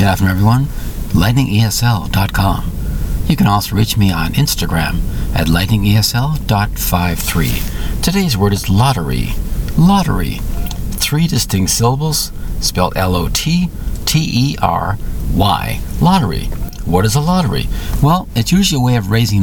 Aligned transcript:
Good 0.00 0.08
afternoon, 0.08 0.32
everyone. 0.32 0.64
LightningESL.com. 1.12 2.72
You 3.26 3.36
can 3.36 3.46
also 3.46 3.76
reach 3.76 3.98
me 3.98 4.10
on 4.10 4.32
Instagram 4.32 5.02
at 5.34 5.48
lightningesl.53. 5.48 8.02
Today's 8.02 8.34
word 8.34 8.54
is 8.54 8.70
lottery. 8.70 9.34
Lottery. 9.76 10.38
Three 10.92 11.26
distinct 11.26 11.72
syllables, 11.72 12.32
spelled 12.62 12.96
L 12.96 13.14
O 13.14 13.28
T 13.28 13.68
T 14.06 14.30
E 14.32 14.56
R 14.62 14.96
Y. 15.34 15.80
Lottery. 16.00 16.44
What 16.86 17.04
is 17.04 17.14
a 17.14 17.20
lottery? 17.20 17.66
Well, 18.02 18.26
it's 18.34 18.52
usually 18.52 18.80
a 18.80 18.82
way 18.82 18.96
of 18.96 19.10
raising 19.10 19.38